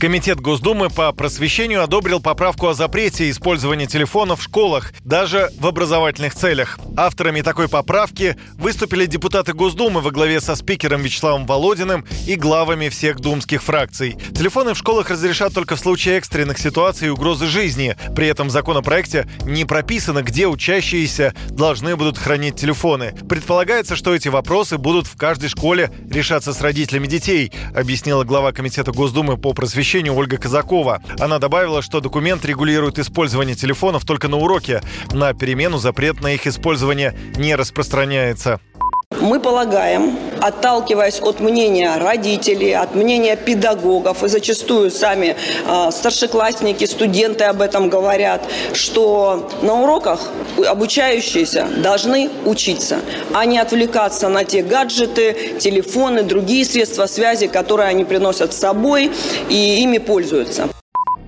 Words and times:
Комитет 0.00 0.40
Госдумы 0.40 0.90
по 0.90 1.12
просвещению 1.12 1.82
одобрил 1.82 2.20
поправку 2.20 2.66
о 2.66 2.74
запрете 2.74 3.30
использования 3.30 3.86
телефонов 3.86 4.40
в 4.40 4.42
школах, 4.42 4.92
даже 5.04 5.50
в 5.58 5.66
образовательных 5.66 6.34
целях. 6.34 6.78
Авторами 6.96 7.40
такой 7.42 7.68
поправки 7.68 8.36
выступили 8.54 9.06
депутаты 9.06 9.52
Госдумы 9.52 10.00
во 10.00 10.10
главе 10.10 10.40
со 10.40 10.56
спикером 10.56 11.00
Вячеславом 11.02 11.46
Володиным 11.46 12.04
и 12.26 12.34
главами 12.34 12.88
всех 12.88 13.20
думских 13.20 13.62
фракций. 13.62 14.16
Телефоны 14.34 14.74
в 14.74 14.78
школах 14.78 15.10
разрешат 15.10 15.54
только 15.54 15.76
в 15.76 15.80
случае 15.80 16.18
экстренных 16.18 16.58
ситуаций 16.58 17.08
и 17.08 17.10
угрозы 17.10 17.46
жизни. 17.46 17.96
При 18.14 18.26
этом 18.26 18.48
в 18.48 18.50
законопроекте 18.50 19.26
не 19.44 19.64
прописано, 19.64 20.22
где 20.22 20.48
учащиеся 20.48 21.34
должны 21.48 21.96
будут 21.96 22.18
хранить 22.18 22.56
телефоны. 22.56 23.14
Предполагается, 23.28 23.96
что 23.96 24.14
эти 24.14 24.28
вопросы 24.28 24.76
будут 24.76 25.06
в 25.06 25.16
каждой 25.16 25.48
школе 25.48 25.90
решаться 26.10 26.52
с 26.52 26.60
родителями 26.60 27.06
детей, 27.06 27.52
объяснила 27.74 28.24
глава 28.24 28.52
Комитета 28.52 28.92
Госдумы 28.92 29.38
по 29.38 29.52
просвещению 29.54 29.83
посещению 29.84 30.14
Ольга 30.14 30.38
Казакова. 30.38 31.02
Она 31.20 31.38
добавила, 31.38 31.82
что 31.82 32.00
документ 32.00 32.42
регулирует 32.46 32.98
использование 32.98 33.54
телефонов 33.54 34.06
только 34.06 34.28
на 34.28 34.38
уроке. 34.38 34.80
На 35.12 35.34
перемену 35.34 35.76
запрет 35.76 36.22
на 36.22 36.32
их 36.32 36.46
использование 36.46 37.14
не 37.36 37.54
распространяется. 37.54 38.60
Мы 39.24 39.40
полагаем, 39.40 40.18
отталкиваясь 40.42 41.18
от 41.22 41.40
мнения 41.40 41.96
родителей, 41.96 42.74
от 42.74 42.94
мнения 42.94 43.36
педагогов, 43.36 44.22
и 44.22 44.28
зачастую 44.28 44.90
сами 44.90 45.34
э, 45.66 45.90
старшеклассники, 45.90 46.84
студенты 46.84 47.44
об 47.44 47.62
этом 47.62 47.88
говорят, 47.88 48.42
что 48.74 49.48
на 49.62 49.80
уроках 49.82 50.28
обучающиеся 50.58 51.66
должны 51.78 52.28
учиться, 52.44 52.98
а 53.32 53.46
не 53.46 53.58
отвлекаться 53.58 54.28
на 54.28 54.44
те 54.44 54.62
гаджеты, 54.62 55.54
телефоны, 55.58 56.22
другие 56.22 56.66
средства 56.66 57.06
связи, 57.06 57.46
которые 57.46 57.88
они 57.88 58.04
приносят 58.04 58.52
с 58.52 58.58
собой 58.58 59.10
и 59.48 59.80
ими 59.80 59.96
пользуются. 59.96 60.68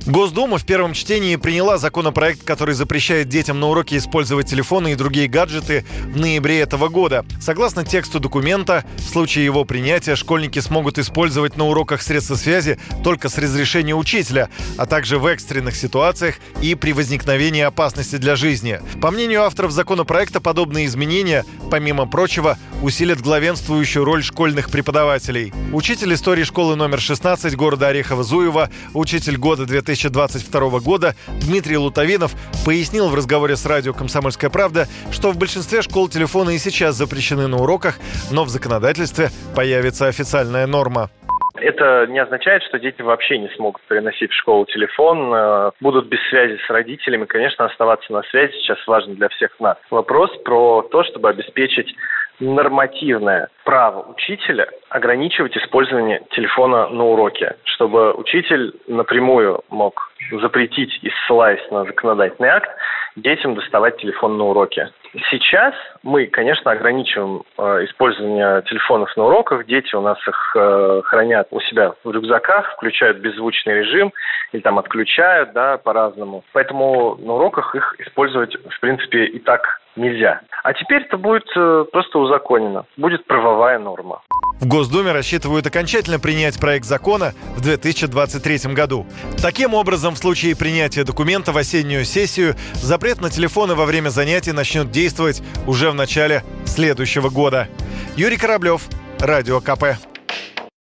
Госдума 0.07 0.57
в 0.59 0.65
первом 0.65 0.93
чтении 0.93 1.35
приняла 1.35 1.79
законопроект, 1.79 2.45
который 2.45 2.77
запрещает 2.77 3.29
детям 3.29 3.59
на 3.59 3.67
уроке 3.67 3.97
использовать 3.97 4.49
телефоны 4.49 4.93
и 4.93 4.95
другие 4.95 5.27
гаджеты 5.27 5.85
в 6.05 6.17
ноябре 6.17 6.61
этого 6.61 6.89
года. 6.89 7.25
Согласно 7.41 7.85
тексту 7.85 8.21
документа, 8.21 8.85
в 8.99 9.03
случае 9.03 9.45
его 9.45 9.65
принятия 9.65 10.15
школьники 10.15 10.61
смогут 10.61 10.99
использовать 10.99 11.57
на 11.57 11.65
уроках 11.65 12.03
средства 12.03 12.37
связи 12.37 12.79
только 13.03 13.29
с 13.29 13.37
разрешения 13.37 13.97
учителя, 13.97 14.49
а 14.79 14.87
также 14.87 15.19
в 15.19 15.27
экстренных 15.27 15.75
ситуациях 15.75 16.37
и 16.63 16.77
при 16.77 16.93
возникновении 16.93 17.63
опасности 17.63 18.15
для 18.15 18.37
жизни. 18.37 18.81
По 19.03 19.11
мнению 19.11 19.43
авторов 19.43 19.73
законопроекта, 19.73 20.41
подобные 20.41 20.87
изменения, 20.87 21.45
помимо 21.69 22.07
прочего, 22.07 22.57
усилят 22.81 23.21
главенствующую 23.21 24.05
роль 24.05 24.23
школьных 24.23 24.71
преподавателей. 24.71 25.53
Учитель 25.73 26.15
истории 26.15 26.45
школы 26.45 26.77
номер 26.77 27.01
16 27.01 27.57
города 27.57 27.89
Орехово-Зуева, 27.91 28.71
учитель 28.95 29.37
года 29.37 29.67
2000 29.67 29.96
2022 30.05 30.81
года 30.81 31.15
Дмитрий 31.47 31.77
Лутовинов 31.77 32.33
пояснил 32.65 33.09
в 33.09 33.15
разговоре 33.15 33.57
с 33.57 33.67
радио 33.67 33.93
«Комсомольская 33.93 34.51
правда», 34.51 34.87
что 35.11 35.33
в 35.33 35.39
большинстве 35.39 35.83
школ 35.83 36.09
телефоны 36.09 36.55
и 36.55 36.59
сейчас 36.59 36.95
запрещены 36.95 37.47
на 37.47 37.57
уроках, 37.57 37.97
но 38.31 38.45
в 38.45 38.49
законодательстве 38.49 39.29
появится 39.55 40.07
официальная 40.07 40.67
норма. 40.67 41.11
Это 41.57 42.07
не 42.09 42.19
означает, 42.19 42.63
что 42.65 42.79
дети 42.79 43.03
вообще 43.03 43.39
не 43.39 43.49
смогут 43.57 43.81
приносить 43.89 44.31
в 44.31 44.37
школу 44.37 44.67
телефон, 44.67 45.33
э, 45.35 45.71
будут 45.81 46.07
без 46.07 46.21
связи 46.29 46.59
с 46.65 46.71
родителями. 46.71 47.25
Конечно, 47.25 47.65
оставаться 47.65 48.13
на 48.13 48.23
связи 48.25 48.53
сейчас 48.53 48.79
важно 48.87 49.15
для 49.15 49.29
всех 49.31 49.59
нас. 49.59 49.77
Вопрос 49.91 50.31
про 50.45 50.83
то, 50.83 51.03
чтобы 51.05 51.31
обеспечить 51.31 51.95
нормативное 52.41 53.49
право 53.65 54.03
учителя 54.11 54.69
ограничивать 54.91 55.57
использование 55.57 56.23
телефона 56.31 56.89
на 56.89 57.05
уроке, 57.05 57.57
чтобы 57.65 58.13
учитель 58.15 58.75
напрямую 58.87 59.63
мог 59.71 60.13
запретить 60.41 60.99
и 61.03 61.11
ссылаясь 61.11 61.71
на 61.71 61.85
законодательный 61.85 62.51
акт 62.51 62.71
детям 63.17 63.55
доставать 63.55 63.97
телефон 63.97 64.37
на 64.37 64.45
уроке. 64.45 64.91
Сейчас 65.31 65.75
мы, 66.03 66.27
конечно, 66.27 66.71
ограничиваем 66.71 67.43
э, 67.57 67.85
использование 67.87 68.63
телефонов 68.63 69.17
на 69.17 69.25
уроках. 69.25 69.65
Дети 69.67 69.95
у 69.95 70.03
нас 70.03 70.19
их 70.29 70.53
э, 70.55 71.01
хранят 71.05 71.49
у 71.51 71.61
себя 71.61 71.95
в 72.05 72.11
рюкзаках, 72.11 72.73
включают 72.75 73.19
беззвучный 73.19 73.75
режим 73.75 74.13
или 74.53 74.61
там 74.61 74.79
отключают, 74.79 75.53
да, 75.55 75.79
по-разному. 75.79 76.45
Поэтому 76.53 77.17
на 77.17 77.35
уроках 77.35 77.75
их 77.75 77.95
использовать, 77.99 78.55
в 78.57 78.81
принципе, 78.81 79.25
и 79.25 79.39
так 79.39 79.81
нельзя. 79.97 80.41
А 80.63 80.73
теперь 80.73 81.03
это 81.03 81.17
будет 81.17 81.47
э, 81.57 81.85
просто 81.93 82.19
узаконено. 82.19 82.87
Будет 82.97 83.27
правовая 83.27 83.79
норма. 83.79 84.23
В 84.61 84.67
Госдуме 84.67 85.13
рассчитывают 85.13 85.67
окончательно 85.67 86.19
принять 86.19 86.59
проект 86.59 86.87
закона 86.87 87.33
в 87.57 87.63
2023 87.63 88.73
году. 88.73 89.07
Таким 89.41 89.75
образом, 89.75 90.15
в 90.15 90.19
случае 90.19 90.57
принятия 90.57 91.05
документа 91.05 91.53
в 91.53 91.57
осеннюю 91.59 92.05
сессию, 92.05 92.55
запрет 92.75 93.21
на 93.21 93.31
телефоны 93.31 93.75
во 93.75 93.85
время 93.85 94.09
занятий 94.09 94.53
начнет 94.53 94.91
действовать 94.91 95.43
уже 95.67 95.91
в 95.91 95.95
начале 95.95 96.43
следующего 96.65 97.29
года. 97.29 97.69
Юрий 98.17 98.39
Кораблев, 98.39 98.83
Радио 99.21 99.61
КП. 99.61 99.99